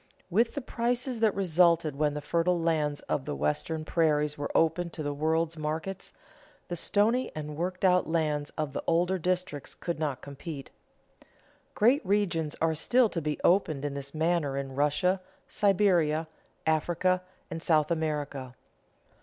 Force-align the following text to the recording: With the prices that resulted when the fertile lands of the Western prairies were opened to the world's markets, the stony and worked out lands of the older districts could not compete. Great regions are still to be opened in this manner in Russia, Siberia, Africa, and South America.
With 0.31 0.55
the 0.55 0.61
prices 0.61 1.19
that 1.19 1.35
resulted 1.35 1.95
when 1.95 2.15
the 2.15 2.21
fertile 2.25 2.59
lands 2.59 3.01
of 3.01 3.25
the 3.25 3.35
Western 3.35 3.85
prairies 3.85 4.35
were 4.35 4.49
opened 4.57 4.93
to 4.93 5.03
the 5.03 5.13
world's 5.13 5.57
markets, 5.59 6.11
the 6.69 6.75
stony 6.75 7.31
and 7.35 7.55
worked 7.55 7.85
out 7.85 8.09
lands 8.09 8.51
of 8.57 8.73
the 8.73 8.83
older 8.87 9.19
districts 9.19 9.75
could 9.75 9.99
not 9.99 10.23
compete. 10.23 10.71
Great 11.75 12.03
regions 12.03 12.55
are 12.59 12.73
still 12.73 13.09
to 13.09 13.21
be 13.21 13.39
opened 13.43 13.85
in 13.85 13.93
this 13.93 14.11
manner 14.15 14.57
in 14.57 14.73
Russia, 14.73 15.21
Siberia, 15.47 16.27
Africa, 16.65 17.21
and 17.51 17.61
South 17.61 17.91
America. 17.91 18.55